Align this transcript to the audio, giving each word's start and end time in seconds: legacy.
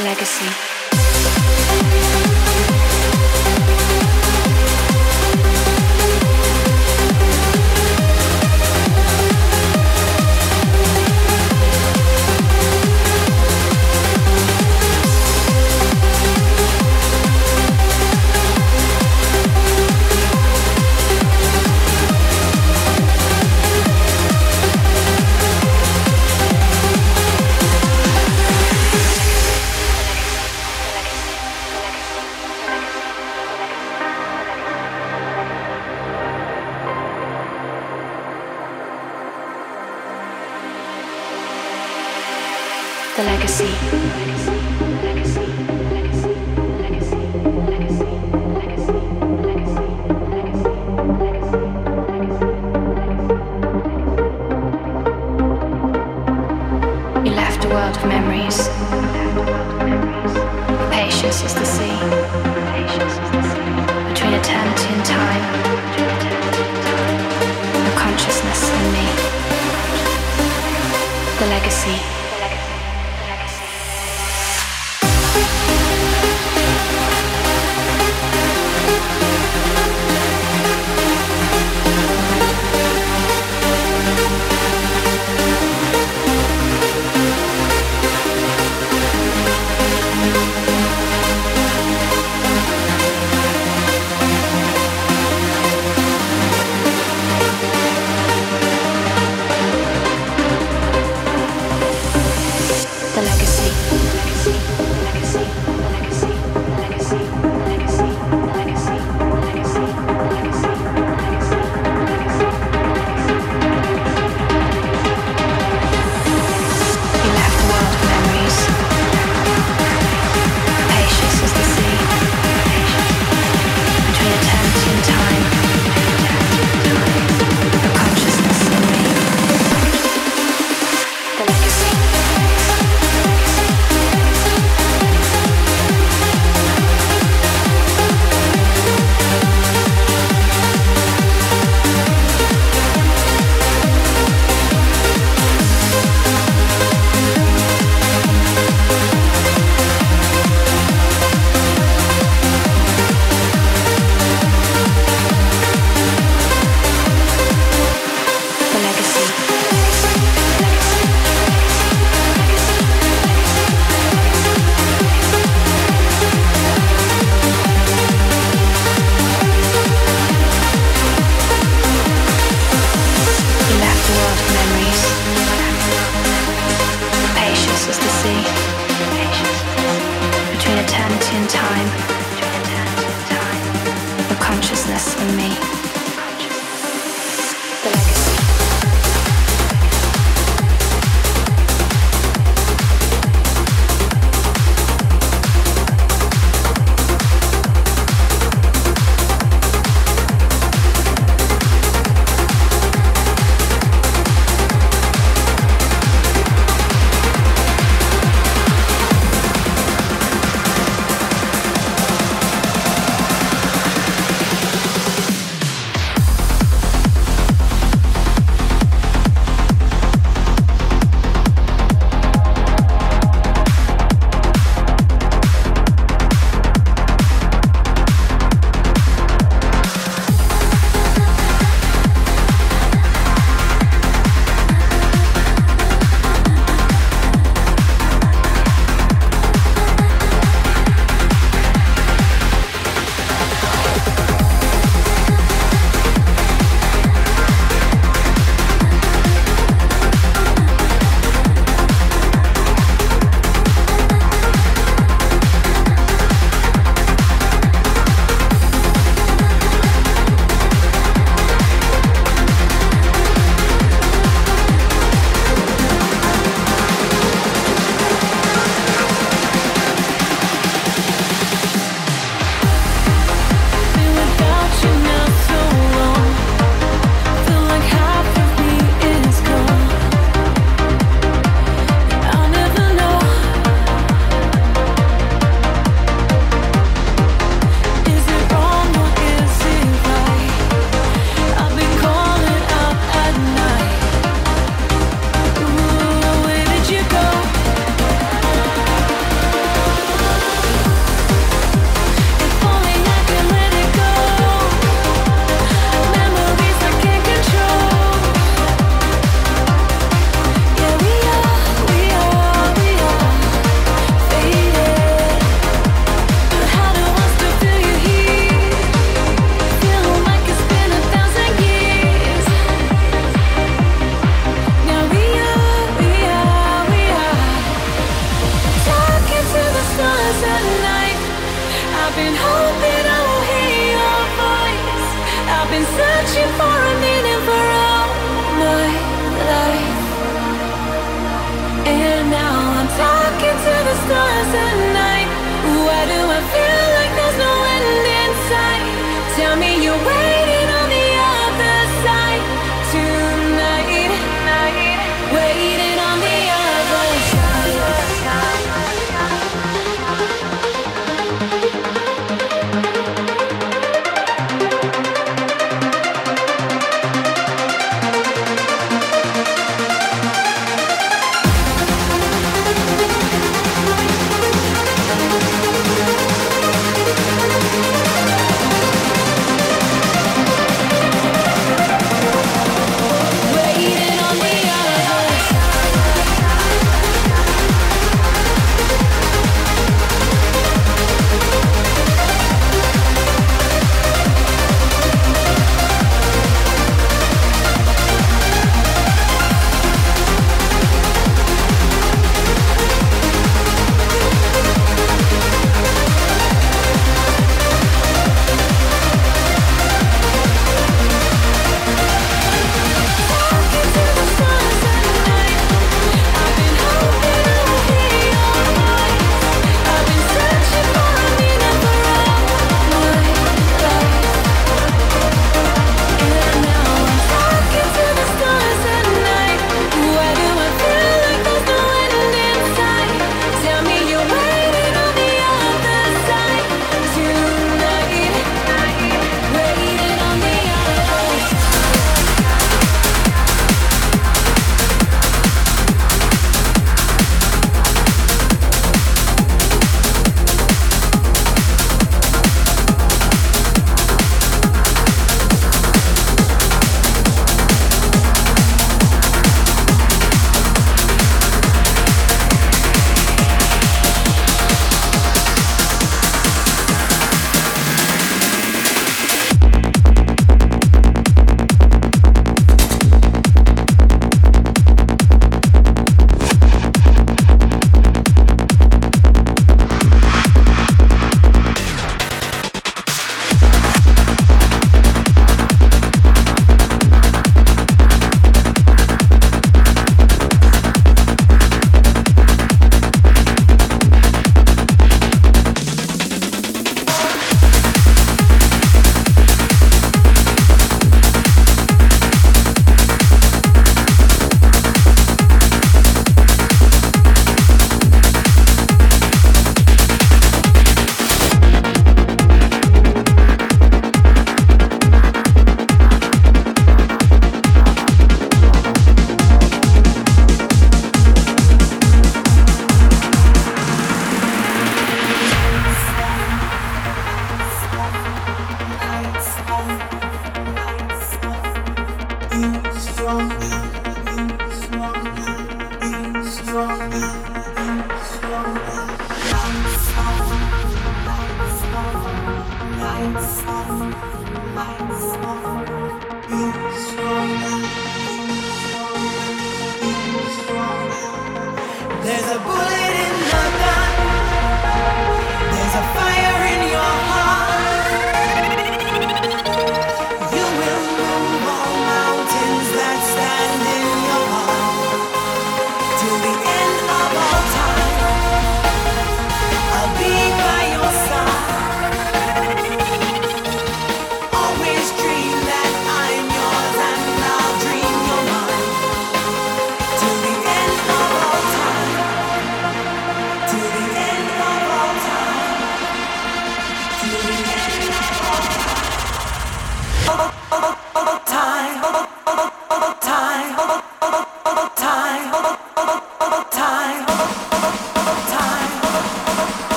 legacy. 0.00 0.77